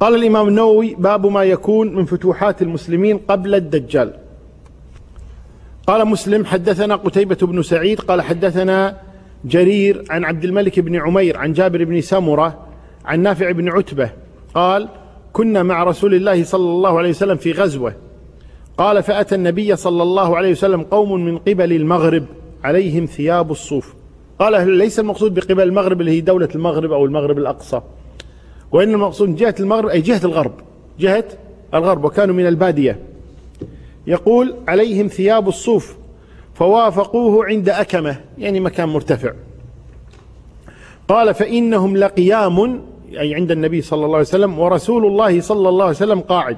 [0.00, 4.14] قال الإمام النووي باب ما يكون من فتوحات المسلمين قبل الدجال.
[5.86, 8.96] قال مسلم حدثنا قتيبة بن سعيد قال حدثنا
[9.44, 12.66] جرير عن عبد الملك بن عمير عن جابر بن سمرة
[13.04, 14.10] عن نافع بن عتبة
[14.54, 14.88] قال
[15.38, 17.94] كنا مع رسول الله صلى الله عليه وسلم في غزوة.
[18.78, 22.24] قال فأتى النبي صلى الله عليه وسلم قوم من قبل المغرب
[22.64, 23.94] عليهم ثياب الصوف.
[24.38, 27.80] قال ليس المقصود بقبل المغرب اللي هي دولة المغرب أو المغرب الأقصى.
[28.72, 30.52] وإن المقصود جهة المغرب أي جهة الغرب.
[31.00, 31.24] جهة
[31.74, 32.98] الغرب وكانوا من البادية.
[34.06, 35.96] يقول عليهم ثياب الصوف
[36.54, 39.32] فوافقوه عند أكمة يعني مكان مرتفع.
[41.08, 42.80] قال فإنهم لقيام
[43.12, 46.56] أي عند النبي صلى الله عليه وسلم ورسول الله صلى الله عليه وسلم قاعد.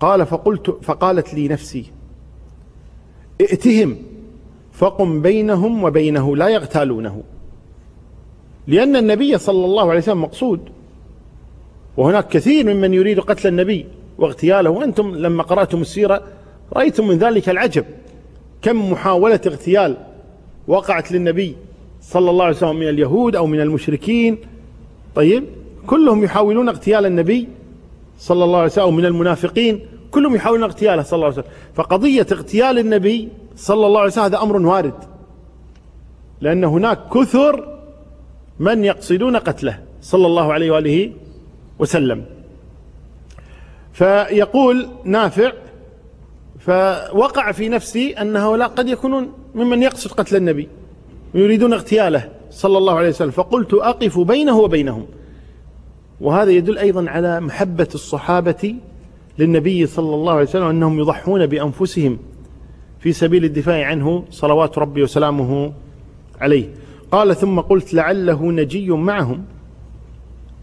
[0.00, 1.84] قال فقلت فقالت لي نفسي
[3.40, 3.96] ائتهم
[4.72, 7.22] فقم بينهم وبينه لا يغتالونه.
[8.66, 10.60] لأن النبي صلى الله عليه وسلم مقصود.
[11.96, 13.86] وهناك كثير ممن يريد قتل النبي
[14.18, 16.22] واغتياله وأنتم لما قرأتم السيرة
[16.72, 17.84] رأيتم من ذلك العجب.
[18.62, 19.96] كم محاولة اغتيال
[20.68, 21.56] وقعت للنبي
[22.00, 24.38] صلى الله عليه وسلم من اليهود أو من المشركين
[25.16, 25.44] طيب
[25.86, 27.48] كلهم يحاولون اغتيال النبي
[28.18, 31.52] صلى الله عليه وسلم من المنافقين كلهم يحاولون اغتياله صلى الله عليه وسلم.
[31.74, 34.94] فقضية اغتيال النبي صلى الله عليه وسلم هذا أمر وارد
[36.40, 37.78] لأن هناك كثر
[38.60, 41.12] من يقصدون قتله صلى الله عليه وآله
[41.78, 42.24] وسلم.
[43.92, 45.52] فيقول نافع
[46.58, 50.68] فوقع في نفسي أن هؤلاء قد يكونون ممن يقصد قتل النبي
[51.34, 52.28] ويريدون اغتياله.
[52.56, 53.30] صلى الله عليه وسلم.
[53.30, 55.06] فقلت أقف بينه وبينهم.
[56.20, 58.74] وهذا يدل أيضا على محبة الصحابة
[59.38, 62.18] للنبي صلى الله عليه وسلم أنهم يضحون بأنفسهم
[63.00, 65.72] في سبيل الدفاع عنه صلوات ربي وسلامه
[66.40, 66.68] عليه.
[67.12, 69.44] قال ثم قلت لعله نجي معهم.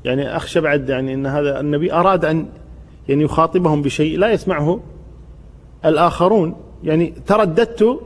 [0.06, 2.46] يعني أخشى بعد يعني أن هذا النبي أراد أن
[3.10, 4.80] يعني يخاطبهم بشيء لا يسمعه
[5.86, 6.56] الآخرون.
[6.84, 8.00] يعني ترددت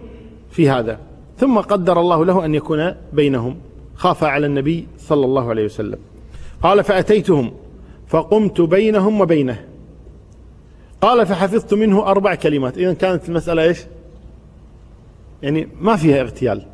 [0.52, 1.00] في هذا.
[1.38, 3.56] ثم قدر الله له أن يكون بينهم.
[3.98, 6.00] خاف على النبي صلى الله عليه وسلم.
[6.64, 7.52] قال فأتيتهم
[8.08, 9.66] فقمت بينهم وبينه.
[11.02, 12.78] قال فحفظت منه أربع كلمات.
[12.78, 13.80] إذا كانت المسألة إيش؟
[15.44, 16.66] يعني ما فيها اغتيال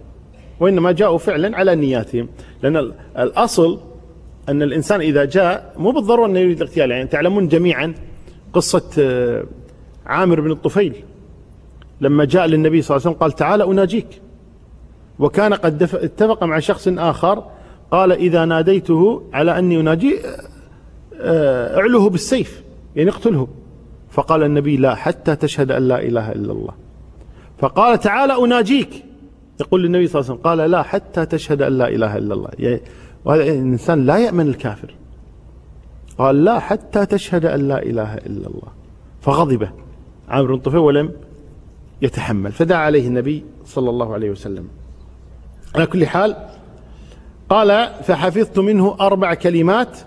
[0.59, 2.29] وإنما جاءوا فعلا على نياتهم.
[2.63, 3.79] لأن الأصل
[4.49, 7.93] أن الإنسان إذا جاء مو بالضرورة أنه يريد الاغتيال يعني تعلمون جميعا
[8.53, 9.43] قصة آه،
[10.05, 10.95] عامر بن الطفيل.
[12.01, 14.22] لما جاء للنبي صلى الله عليه وسلم قال تعال أناجيك.
[15.19, 17.43] وكان قد اتفق مع شخص آخر
[17.91, 20.19] قال إذا ناديته على أني أناجي
[21.21, 22.63] آه، اعلوه بالسيف
[22.95, 23.47] يعني اقتله.
[24.09, 26.73] فقال النبي لا حتى تشهد أن لا إله إلا الله.
[27.57, 29.05] فقال تعال أناجيك.
[29.59, 32.49] يقول للنبي صلى الله عليه وسلم قال لا حتى تشهد أن لا إله إلا الله.
[32.59, 32.81] يعني
[33.25, 34.93] وهذا الإنسان لا يأمن الكافر.
[36.17, 38.71] قال لا حتى تشهد أن لا إله إلا الله.
[39.21, 39.67] فغضب
[40.29, 41.11] عامر بن طفيل ولم
[42.01, 42.51] يتحمل.
[42.51, 44.67] فدعا عليه النبي صلى الله عليه وسلم.
[45.75, 46.35] على كل حال
[47.49, 49.97] قال فحفظت منه أربع كلمات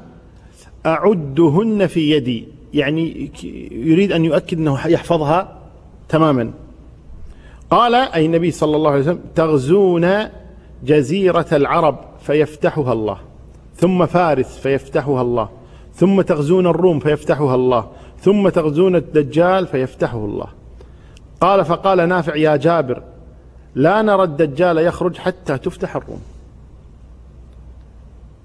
[0.86, 2.48] أعدهن في يدي.
[2.74, 3.30] يعني
[3.70, 5.58] يريد أن يؤكد أنه يحفظها
[6.08, 6.50] تماما.
[7.70, 10.08] قال أي النبي صلى الله عليه وسلم تغزون
[10.84, 13.18] جزيرة العرب فيفتحها الله
[13.74, 15.48] ثم فارس فيفتحها الله
[15.94, 17.86] ثم تغزون الروم فيفتحها الله
[18.20, 20.46] ثم تغزون الدجال فيفتحه الله.
[21.40, 23.02] قال فقال نافع يا جابر
[23.76, 26.20] لا نرى الدجال يخرج حتى تفتح الروم.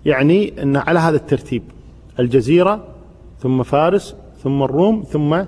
[0.05, 1.63] يعني أن على هذا الترتيب
[2.19, 2.87] الجزيرة
[3.39, 5.43] ثم فارس ثم الروم ثم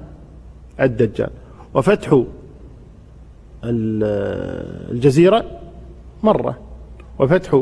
[0.80, 1.30] الدجال.
[1.74, 2.24] وفتح
[3.64, 5.46] الجزيرة
[6.24, 6.60] مرة
[7.20, 7.62] وفتح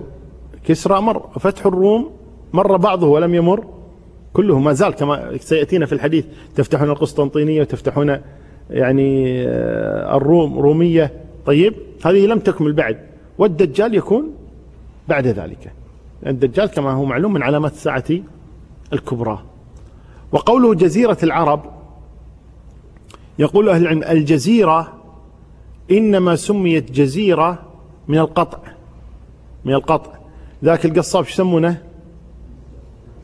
[0.65, 2.12] كسرى مر وفتح الروم
[2.53, 3.65] مر بعضه ولم يمر
[4.34, 4.60] كله.
[4.60, 8.17] ما زال كما سيأتينا في الحديث تفتحون القسطنطينية وتفتحون
[8.69, 11.31] يعني آه، الروم رومية.
[11.45, 11.73] طيب
[12.06, 12.97] هذه لم تكمل بعد
[13.38, 14.34] والدجال يكون
[15.08, 15.73] بعد ذلك.
[16.27, 18.04] الدجال كما هو معلوم من علامات الساعة
[18.93, 19.43] الكبرى.
[20.32, 21.62] وقوله جزيرة العرب
[23.39, 24.93] يقول أهل العلم الجزيرة
[25.91, 27.63] إنما سميت جزيرة
[28.08, 28.60] من القطع
[29.65, 30.12] من القطع.
[30.63, 31.82] ذاك القصاب يسمونه؟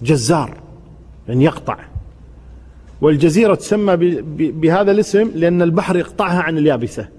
[0.01, 0.53] جزار
[1.27, 1.77] يعني يقطع.
[3.01, 3.95] والجزيرة تسمى
[4.51, 7.16] بهذا الاسم لأن البحر يقطعها عن اليابسة.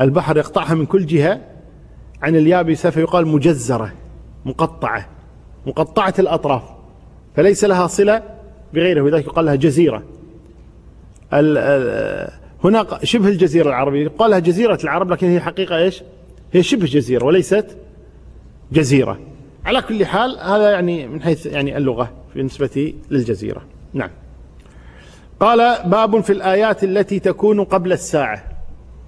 [0.00, 1.40] البحر يقطعها من كل جهة.
[2.22, 3.92] عن اليابسة فيقال مجزرة
[4.44, 5.08] مقطعة
[5.66, 6.62] مقطعة الأطراف.
[7.36, 8.22] فليس لها صلة
[8.74, 10.02] بغيره ولذلك يقال لها جزيرة.
[12.64, 14.04] هناك شبه الجزيرة العربية.
[14.04, 16.02] يقال لها جزيرة العرب لكن هي حقيقة إيش؟
[16.52, 17.76] هي شبه جزيرة وليست
[18.72, 19.18] جزيرة.
[19.64, 23.62] على كل حال هذا يعني من حيث يعني اللغة بالنسبة للجزيرة.
[23.92, 24.10] نعم.
[25.40, 28.53] قال باب في الآيات التي تكون قبل الساعة.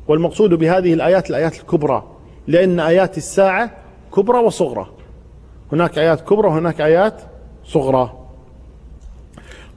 [0.09, 2.03] والمقصود بهذه الآيات الآيات الكبرى
[2.47, 3.71] لأن آيات الساعة
[4.17, 4.87] كبرى وصغرى.
[5.73, 7.23] هناك آيات كبرى وهناك آيات
[7.65, 8.13] صغرى.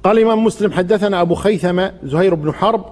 [0.04, 2.86] قال الإمام مسلم حدثنا أبو خيثمة زهير بن حرب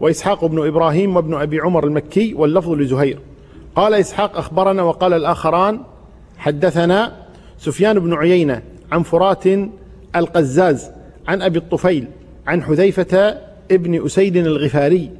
[0.00, 3.18] وإسحاق بن إبراهيم وابن أبي عمر المكي واللفظ لزهير.
[3.76, 5.80] قال إسحاق أخبرنا وقال الآخران
[6.38, 7.12] حدثنا
[7.58, 9.44] سفيان بن عيينة عن فرات
[10.16, 10.90] القزاز
[11.28, 12.08] عن أبي الطفيل
[12.46, 13.38] عن حذيفة
[13.70, 15.10] ابن أسيد الغفاري.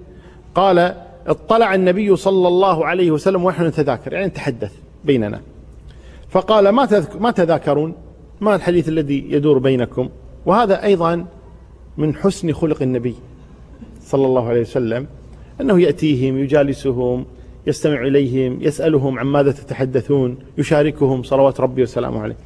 [0.54, 0.94] قال
[1.26, 4.72] اطلع النبي صلى الله عليه وسلم ونحن نتذاكر يعني نتحدث
[5.04, 5.40] بيننا.
[6.28, 7.94] فقال ما ما تذاكرون؟
[8.40, 10.08] ما الحديث الذي يدور بينكم؟
[10.46, 11.26] وهذا أيضا
[11.98, 13.14] من حسن خلق النبي
[14.02, 15.06] صلى الله عليه وسلم
[15.60, 17.24] أنه يأتيهم يجالسهم
[17.66, 22.36] يستمع إليهم يسألهم عن ماذا تتحدثون يشاركهم صلوات ربي وسلامه عليه.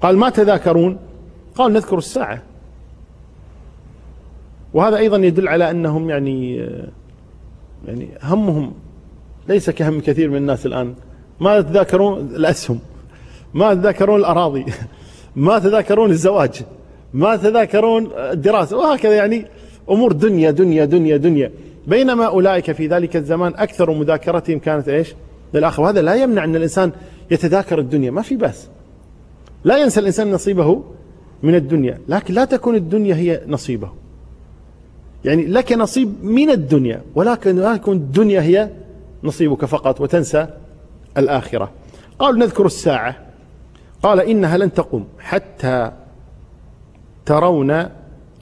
[0.00, 0.98] قال ما تذاكرون؟
[1.54, 2.42] قال نذكر الساعة.
[4.74, 6.68] وهذا أيضا يدل على أنهم يعني
[7.86, 8.72] يعني همهم
[9.48, 10.94] ليس كهم كثير من الناس الآن.
[11.40, 12.78] ما تذاكرون الأسهم
[13.54, 14.64] ما تذاكرون الأراضي
[15.36, 16.62] ما تذاكرون الزواج
[17.14, 19.46] ما تذاكرون الدراسة وهكذا يعني
[19.90, 21.50] أمور دنيا دنيا دنيا دنيا.
[21.86, 25.14] بينما أولئك في ذلك الزمان أكثر مذاكرتهم كانت إيش؟
[25.54, 25.82] للآخر.
[25.82, 26.92] وهذا لا يمنع أن الإنسان
[27.30, 28.68] يتذاكر الدنيا ما في بأس.
[29.64, 30.82] لا ينسى الإنسان نصيبه
[31.42, 33.90] من الدنيا لكن لا تكون الدنيا هي نصيبه.
[35.24, 38.70] يعني لك نصيب من الدنيا ولكن لا يكون الدنيا هي
[39.24, 40.46] نصيبك فقط وتنسى
[41.16, 41.70] الآخرة.
[42.18, 43.16] قالوا نذكر الساعة.
[44.02, 45.92] قال إنها لن تقوم حتى
[47.26, 47.86] ترون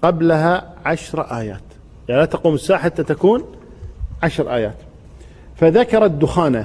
[0.02, 1.62] قبلها عشر آيات.
[2.08, 3.44] يعني لا تقوم الساعة حتى تكون
[4.22, 4.76] عشر آيات.
[5.56, 6.64] فذكر الدخان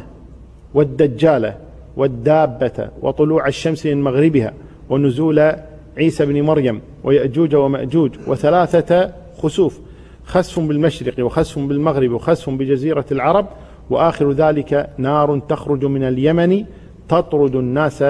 [0.73, 1.53] والدجال
[1.97, 4.53] والدابة وطلوع الشمس من مغربها
[4.89, 5.53] ونزول
[5.97, 9.79] عيسى بن مريم ويأجوج ومأجوج وثلاثة خسوف.
[10.25, 13.47] خسف بالمشرق وخسف بالمغرب وخسف بجزيرة العرب
[13.89, 16.65] وآخر ذلك نار تخرج من اليمن
[17.09, 18.03] تطرد الناس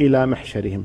[0.00, 0.84] إلى محشرهم.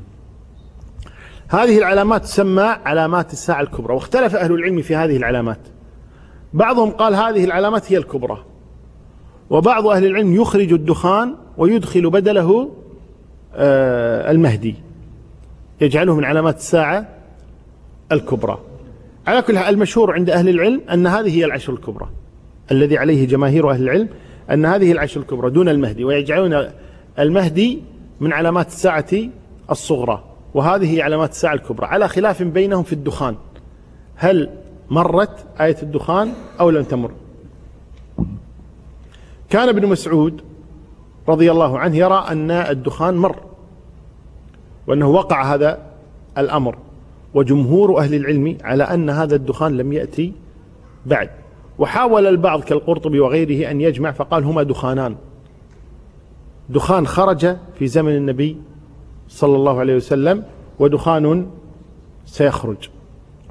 [1.48, 5.58] هذه العلامات تسمى علامات الساعة الكبرى واختلف أهل العلم في هذه العلامات.
[6.54, 8.44] بعضهم قال هذه العلامات هي الكبرى
[9.50, 12.70] وبعض أهل العلم يخرج الدخان ويدخل بدله
[13.54, 14.74] آه، المهدي
[15.80, 17.08] يجعله من علامات الساعة
[18.12, 18.58] الكبرى.
[19.30, 22.08] على كل المشهور عند أهل العلم أن هذه هي العشر الكبرى
[22.70, 24.08] الذي عليه جماهير أهل العلم
[24.50, 26.70] أن هذه العشر الكبرى دون المهدي ويجعلون
[27.18, 27.82] المهدي
[28.20, 29.10] من علامات الساعة
[29.70, 33.36] الصغرى وهذه علامات الساعة الكبرى على خلاف بينهم في الدخان.
[34.16, 34.50] هل
[34.90, 37.10] مرت آية الدخان أو لم تمر؟
[39.50, 40.42] كان ابن مسعود
[41.28, 43.36] رضي الله عنه يرى أن الدخان مر
[44.86, 45.78] وأنه وقع هذا
[46.38, 46.76] الأمر.
[47.34, 50.32] وجمهور أهل العلم على أن هذا الدخان لم يأتي
[51.06, 51.30] بعد.
[51.78, 55.16] وحاول البعض كالقرطبي وغيره أن يجمع فقال هما دخانان.
[56.68, 58.56] دخان خرج في زمن النبي
[59.28, 60.44] صلى الله عليه وسلم
[60.78, 61.46] ودخان
[62.26, 62.88] سيخرج.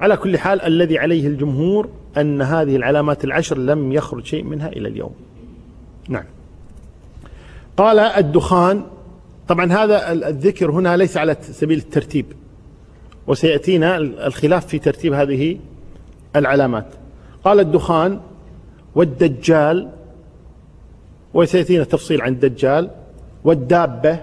[0.00, 4.88] على كل حال الذي عليه الجمهور أن هذه العلامات العشر لم يخرج شيء منها إلى
[4.88, 5.12] اليوم.
[6.08, 6.24] نعم.
[7.76, 8.82] قال الدخان
[9.48, 12.26] طبعا هذا الذكر هنا ليس على سبيل الترتيب.
[13.30, 15.56] وسيأتينا الخلاف في ترتيب هذه
[16.36, 16.86] العلامات.
[17.44, 18.20] قال الدخان
[18.94, 19.88] والدجال
[21.34, 22.90] وسيأتينا تفصيل عن الدجال
[23.44, 24.18] والدابة.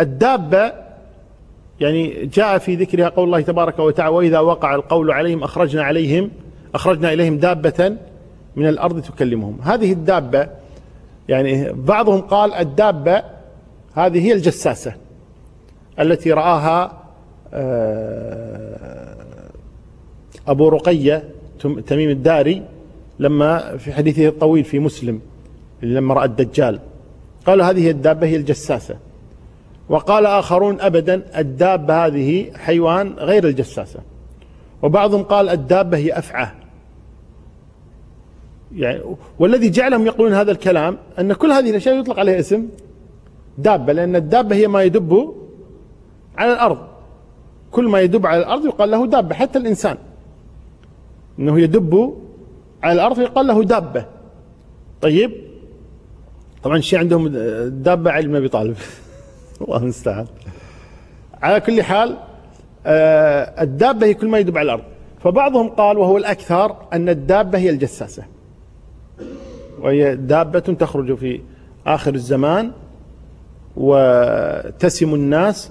[0.00, 0.72] الدابة
[1.80, 6.30] يعني جاء في ذكرها قول الله تبارك وتعالى وإذا وقع القول عليهم أخرجنا عليهم
[6.74, 7.96] أخرجنا إليهم دابة
[8.56, 9.58] من الأرض تكلمهم.
[9.62, 10.48] هذه الدابة
[11.28, 13.22] يعني بعضهم قال الدابة
[13.94, 14.94] هذه هي الجساسة
[16.00, 17.03] التي رآها آه،
[20.48, 21.24] أبو رقية
[21.86, 22.62] تميم الداري
[23.18, 25.20] لما في حديثه الطويل في مسلم
[25.82, 26.80] لما رأى الدجال.
[27.46, 28.96] قال هذه الدابة هي الجساسة.
[29.88, 34.00] وقال آخرون أبدا الدابة هذه حيوان غير الجساسة.
[34.82, 36.48] وبعضهم قال الدابة هي أفعى.
[38.76, 39.00] يعني
[39.38, 42.68] والذي جعلهم يقولون هذا الكلام أن كل هذه الأشياء يطلق عليها اسم
[43.58, 45.34] دابة لأن الدابة هي ما يدب
[46.36, 46.93] على الأرض.
[47.74, 49.96] كل ما يدب على الأرض يقال له دابة حتى الإنسان.
[51.38, 52.14] أنه يدب
[52.82, 54.06] على الأرض يقال له دابة.
[55.00, 55.32] طيب؟
[56.62, 57.28] طبعا الشيء عندهم
[57.68, 58.76] دابة علم أبي طالب.
[59.62, 60.26] الله المستعان.
[61.42, 62.16] على كل حال
[62.86, 64.84] آه، الدابة هي كل ما يدب على الأرض.
[65.22, 68.24] فبعضهم قال وهو الأكثر أن الدابة هي الجساسة.
[69.80, 71.40] وهي دابة تخرج في
[71.86, 72.72] آخر الزمان
[73.76, 75.70] وتسم الناس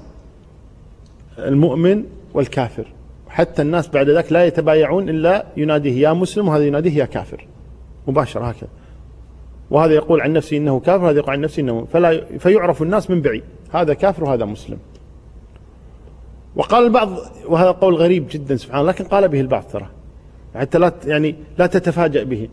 [1.39, 2.85] المؤمن والكافر.
[3.29, 7.47] حتى الناس بعد ذلك لا يتبايعون إلا يناديه يا مسلم وهذا يناديه يا كافر.
[8.07, 8.69] مباشرة هكذا.
[9.71, 13.21] وهذا يقول عن نفسه إنه كافر وهذا يقول عن نفسه إنه فلا فيعرف الناس من
[13.21, 14.77] بعيد هذا كافر وهذا مسلم.
[16.55, 17.09] وقال البعض
[17.47, 19.87] وهذا قول غريب جدا سبحان الله لكن قال به البعض ترى.
[20.55, 22.49] حتى لا يعني لا تتفاجأ به.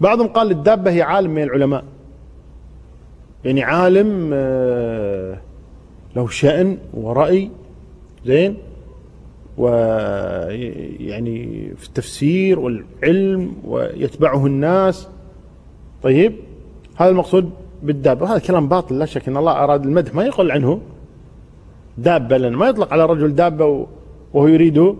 [0.00, 1.84] بعضهم قال الدابة هي عالم من العلماء.
[3.44, 5.38] يعني عالم آه،
[6.16, 7.50] له شأن ورأي
[8.26, 8.56] زين؟
[9.58, 11.38] ويعني
[11.76, 15.08] في التفسير والعلم ويتبعه الناس.
[16.02, 16.34] طيب
[16.96, 17.50] هذا المقصود
[17.82, 18.32] بالدابة.
[18.32, 20.14] هذا كلام باطل لا شك أن الله أراد المدح.
[20.14, 20.80] ما يقول عنه.
[21.98, 23.86] دابة لأن ما يطلق على رجل دابة
[24.32, 24.94] وهو يريد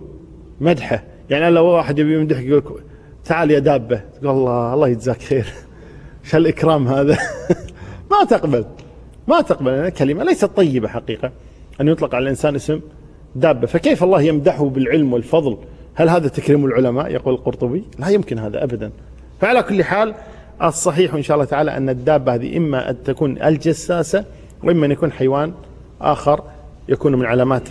[0.61, 1.03] مدحه.
[1.29, 2.81] يعني لو واحد يبي يمدحك يقول
[3.25, 4.01] تعال يا دابة.
[4.21, 5.45] تقول الله الله يجزاك خير.
[6.23, 7.17] شو الإكرام هذا؟
[8.11, 8.65] ما تقبل.
[9.27, 9.89] ما تقبل.
[9.89, 11.31] كلمة ليست طيبة حقيقة.
[11.81, 12.79] أن يطلق على الإنسان اسم
[13.35, 13.67] دابة.
[13.67, 15.57] فكيف الله يمدحه بالعلم والفضل؟
[15.95, 17.83] هل هذا تكريم العلماء؟ يقول القرطبي.
[17.99, 18.91] لا يمكن هذا أبدا.
[19.41, 20.15] فعلى كل حال
[20.63, 24.25] الصحيح إن شاء الله تعالى أن الدابة هذه إما أن تكون الجساسة
[24.63, 25.53] وإما أن يكون حيوان
[26.01, 26.43] آخر
[26.89, 27.69] يكون من علامات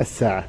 [0.00, 0.44] الساعة.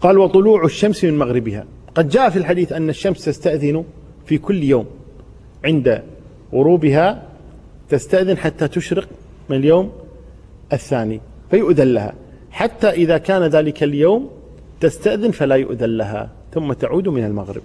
[0.00, 1.64] قال وطلوع الشمس من مغربها.
[1.94, 3.84] قد جاء في الحديث أن الشمس تستأذن
[4.26, 4.86] في كل يوم.
[5.64, 6.02] عند
[6.52, 7.22] غروبها
[7.88, 9.08] تستأذن حتى تشرق
[9.48, 9.92] من اليوم
[10.72, 11.20] الثاني.
[11.50, 12.14] فيؤذن لها.
[12.52, 14.30] حتى إذا كان ذلك اليوم
[14.80, 17.62] تستأذن فلا يؤذن لها ثم تعود من المغرب.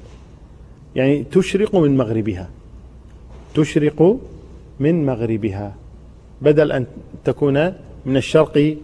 [0.95, 2.49] يعني تشرق من مغربها.
[3.55, 4.19] تشرق
[4.79, 5.75] من مغربها
[6.41, 6.85] بدل أن
[7.25, 7.73] تكون
[8.05, 8.77] من الشرق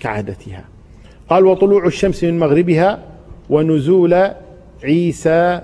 [0.00, 0.64] كعادتها.
[1.28, 3.02] قال وطلوع الشمس من مغربها
[3.50, 4.30] ونزول
[4.84, 5.60] عيسى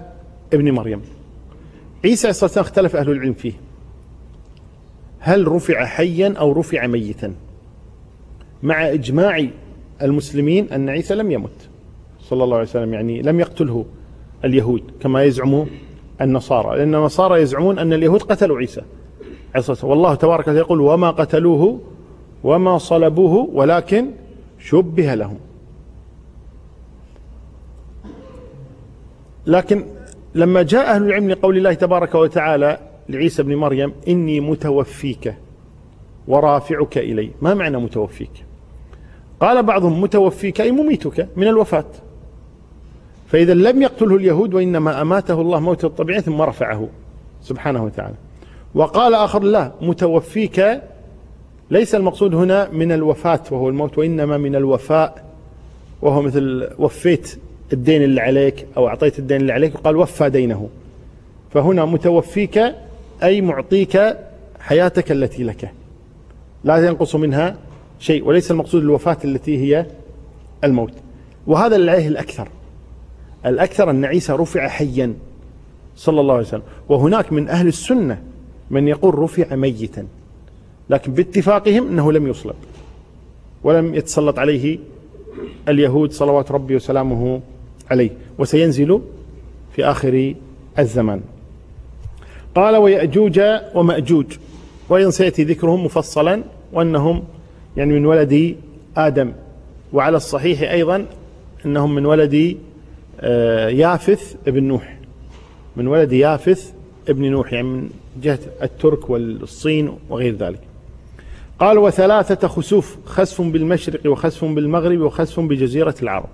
[0.53, 1.03] ابن مريم.
[2.05, 3.53] عيسى عليه وسلم اختلف أهل العلم فيه.
[5.18, 7.34] هل رفع حيا أو رفع ميتا؟
[8.62, 9.47] مع إجماع
[10.03, 11.68] المسلمين أن عيسى لم يمت.
[12.20, 13.84] صلى الله عليه وسلم يعني لم يقتله
[14.45, 15.66] اليهود كما يزعم
[16.20, 16.78] النصارى.
[16.78, 18.82] لأن النصارى يزعمون أن اليهود قتلوا عيسى
[19.82, 21.80] والله تبارك وتعالى يقول وما قتلوه
[22.45, 24.11] وما صلبوه ولكن
[24.59, 25.38] شبه لهم.
[29.47, 29.84] لكن
[30.34, 32.78] لما جاء أهل العلم لقول الله تبارك وتعالى
[33.09, 35.34] لعيسى بن مريم إني متوفيك
[36.28, 37.30] ورافعك إلي.
[37.42, 38.45] ما معنى متوفيك؟
[39.45, 41.84] قال بعضهم متوفيك أي مميتك من الوفاة.
[43.28, 46.88] فإذا لم يقتله اليهود وإنما أماته الله موت الطبيعي ثم رفعه
[47.42, 48.14] سبحانه وتعالى.
[48.74, 50.82] وقال آخر لا متوفيك
[51.70, 55.24] ليس المقصود هنا من الوفاة وهو الموت وإنما من الوفاء
[56.03, 57.38] وهو مثل وفيت
[57.72, 60.68] الدين اللي عليك أو أعطيت الدين اللي عليك وقال وفى دينه.
[61.51, 62.74] فهنا متوفيك
[63.22, 64.16] أي معطيك
[64.61, 65.70] حياتك التي لك.
[66.64, 67.57] لا ينقص منها
[68.05, 69.86] شيء وليس المقصود الوفاة التي هي
[70.64, 70.92] الموت.
[71.46, 72.48] وهذا اللي عليه الأكثر.
[73.46, 75.14] الأكثر أن عيسى رفع حيا
[75.96, 76.62] صلى الله عليه وسلم.
[76.88, 78.22] وهناك من أهل السنة
[78.70, 80.07] من يقول رفع ميتا.
[80.90, 82.55] لكن باتفاقهم أنه لم يصلب.
[83.62, 84.78] ولم يتسلط عليه
[85.68, 87.40] اليهود صلوات ربي وسلامه
[87.90, 88.11] عليه.
[88.38, 89.00] وسينزل
[89.76, 90.34] في آخر
[90.78, 91.20] الزمان.
[92.55, 93.40] قال ويأجوج
[93.74, 94.26] ومأجوج.
[94.88, 96.42] وأيضا سيأتي ذكرهم مفصلا
[96.72, 97.22] وأنهم
[97.77, 98.57] يعني من ولد
[98.97, 99.33] آدم.
[99.93, 101.07] وعلى الصحيح أيضا
[101.66, 102.57] أنهم من ولد
[103.20, 104.99] آه، يافث ابن نوح.
[105.77, 106.72] من ولد يافث
[107.09, 107.91] ابن نوح يعني من
[108.22, 110.61] جهة الترك والصين وغير ذلك.
[111.59, 116.29] قال وثلاثة خسوف خسف بالمشرق وخسف بالمغرب وخسف بجزيرة العرب.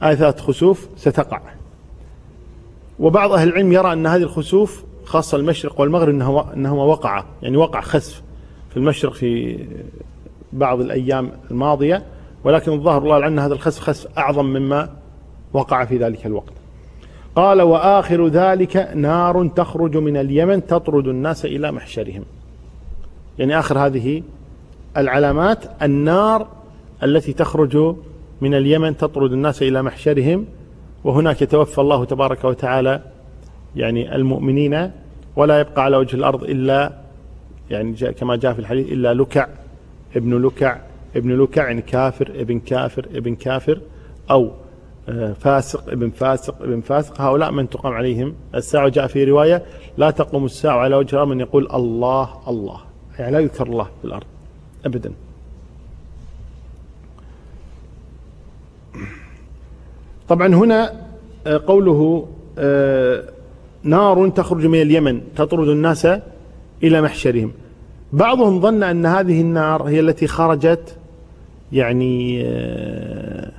[0.00, 1.40] هذه ثلاث خسوف ستقع.
[2.98, 6.08] وبعض أهل العلم يرى أن هذه الخسوف خاصة المشرق والمغرب
[6.54, 8.22] أنهما وقع يعني وقع خسف.
[8.72, 9.58] في المشرق في
[10.52, 12.02] بعض الأيام الماضية
[12.44, 14.88] ولكن الظاهر الله أن هذا الخسف خسف أعظم مما
[15.52, 16.52] وقع في ذلك الوقت.
[17.36, 22.24] قال وآخر ذلك نار تخرج من اليمن تطرد الناس إلى محشرهم.
[23.38, 24.22] يعني آخر هذه
[24.96, 26.46] العلامات النار
[27.02, 27.96] التي تخرج
[28.40, 30.46] من اليمن تطرد الناس إلى محشرهم
[31.04, 33.02] وهناك يتوفى الله تبارك وتعالى
[33.76, 34.90] يعني المؤمنين
[35.36, 37.01] ولا يبقى على وجه الأرض إلا
[37.72, 39.46] يعني جاء كما جاء في الحديث إلا لكع
[40.16, 40.78] ابن لكع
[41.16, 43.80] ابن لكع يعني كافر ابن كافر ابن كافر
[44.30, 44.50] أو
[45.08, 47.20] آه، فاسق ابن فاسق ابن فاسق.
[47.20, 48.34] هؤلاء من تقام عليهم.
[48.54, 49.62] الساعة جاء في رواية
[49.96, 52.80] لا تقوم الساعة على وجه من يقول الله الله.
[53.18, 54.26] يعني لا يذكر الله في الأرض
[54.86, 55.12] أبدا.
[60.28, 60.92] طبعا هنا
[61.46, 63.24] آه، قوله آه،
[63.82, 66.06] نار تخرج من اليمن تطرد الناس
[66.82, 67.52] إلى محشرهم.
[68.12, 70.96] بعضهم ظن أن هذه النار هي التي خرجت
[71.72, 73.52] يعني آه،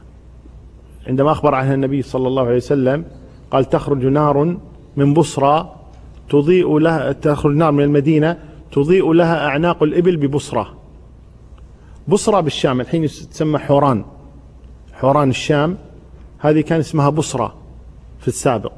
[1.08, 3.06] عندما أخبر عنها النبي صلى الله عليه وسلم
[3.52, 4.58] قال تخرج نار
[4.98, 5.76] من بصرى
[6.30, 8.38] تضيء لها تخرج نار من المدينة
[8.72, 10.74] تضيء لها أعناق الإبل ببصرة.
[12.08, 14.06] بصرة بالشام الحين تسمى حوران.
[14.94, 15.78] حوران الشام
[16.40, 17.56] هذه كان اسمها بصرة
[18.20, 18.72] في السابق.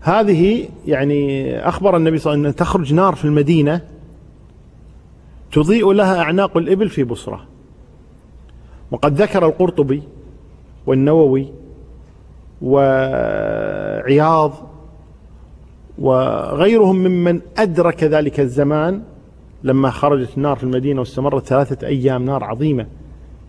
[0.00, 3.80] هذه يعني أخبر النبي صلى الله عليه وسلم أن تخرج نار في المدينة
[5.52, 7.44] تضيء لها أعناق الإبل في بصرة.
[8.90, 10.02] وقد ذكر القرطبي
[10.86, 11.46] والنووي
[12.62, 14.52] وعياض
[15.98, 19.02] وغيرهم ممن أدرك ذلك الزمان
[19.62, 22.86] لما خرجت النار في المدينة واستمرت ثلاثة أيام نار عظيمة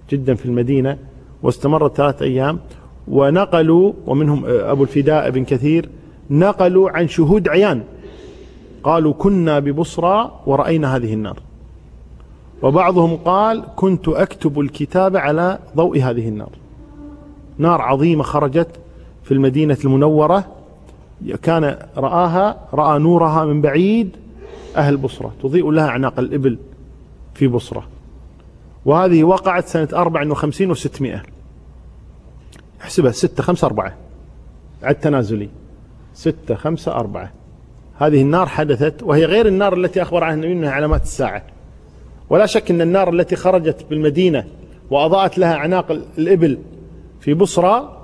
[0.09, 0.97] جدا في المدينة
[1.43, 2.59] واستمرت ثلاثة أيام
[3.07, 5.89] ونقلوا ومنهم أبو الفداء بن كثير
[6.29, 7.83] نقلوا عن شهود عيان.
[8.83, 11.39] قالوا كنا ببصرى ورأينا هذه النار.
[12.61, 16.49] وبعضهم قال كنت أكتب الكتاب على ضوء هذه النار.
[17.57, 18.67] نار عظيمة خرجت
[19.23, 20.45] في المدينة المنورة
[21.41, 24.15] كان رآها رأى نورها من بعيد
[24.75, 26.57] أهل بصرة تضيء لها أعناق الإبل
[27.33, 27.87] في بصرة.
[28.85, 31.19] وهذه وقعت سنة 54 و600
[32.81, 33.93] احسبها 6 5 4
[34.83, 35.49] على التنازلي.
[36.13, 37.31] 6 5 4
[37.97, 41.43] هذه النار حدثت وهي غير النار التي أخبر عنها النبي منها علامات الساعة.
[42.29, 44.45] ولا شك أن النار التي خرجت بالمدينة
[44.89, 46.57] وأضاءت لها أعناق الإبل
[47.19, 47.95] في بصرى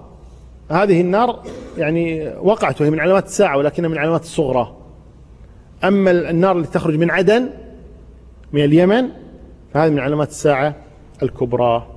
[0.71, 1.43] هذه النار
[1.77, 4.75] يعني وقعت وهي من علامات الساعة ولكنها من علامات الصغرى.
[5.83, 7.49] أما النار التي تخرج من عدن
[8.53, 9.09] من اليمن
[9.73, 10.75] فهذه من علامات الساعة
[11.23, 11.87] الكبرى.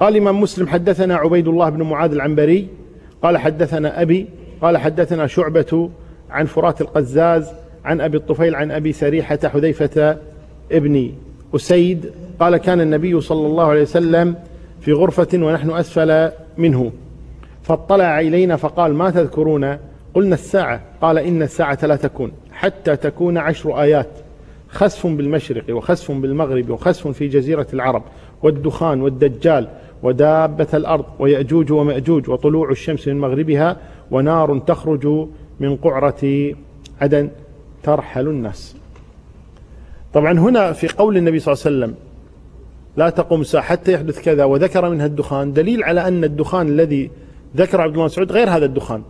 [0.00, 2.68] قال الإمام مسلم حدثنا عبيد الله بن معاذ العنبري
[3.22, 4.28] قال حدثنا أبي
[4.62, 5.90] قال حدثنا شعبة
[6.30, 7.52] عن فرات القزاز
[7.84, 10.18] عن أبي الطفيل عن أبي سريحة حذيفة
[10.72, 11.12] ابن
[11.54, 14.34] أسيد قال كان النبي صلى الله عليه وسلم
[14.80, 16.92] في غرفة ونحن أسفل منه.
[17.62, 19.76] فاطلع إلينا فقال ما تذكرون؟
[20.14, 20.80] قلنا الساعة.
[21.02, 24.08] قال إن الساعة لا تكون حتى تكون عشر آيات.
[24.68, 28.02] خسف بالمشرق وخسف بالمغرب وخسف في جزيرة العرب
[28.42, 29.68] والدخان والدجال
[30.02, 33.76] ودابة الأرض ويأجوج ومأجوج وطلوع الشمس من مغربها
[34.10, 35.26] ونار تخرج
[35.60, 36.54] من قعرة
[37.00, 37.30] عدن
[37.82, 38.79] ترحل الناس.
[40.14, 41.94] طبعا هنا في قول النبي صلى الله عليه وسلم
[42.96, 47.10] لا تقوم الساعة حتى يحدث كذا وذكر منها الدخان دليل على أن الدخان الذي
[47.56, 49.02] ذكر عبد الله بن مسعود غير هذا الدخان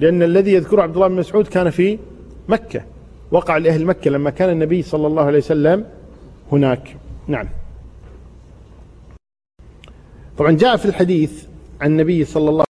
[0.00, 1.98] لأن الذي يذكره عبد الله بن مسعود كان في
[2.48, 2.82] مكة
[3.30, 5.84] وقع لأهل مكة لما كان النبي صلى الله عليه وسلم
[6.52, 6.96] هناك.
[7.28, 7.48] نعم.
[10.38, 11.44] طبعا جاء في الحديث
[11.80, 12.67] عن النبي صلى الله